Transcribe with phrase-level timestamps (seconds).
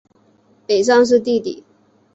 [0.65, 1.63] 北尚是弟弟。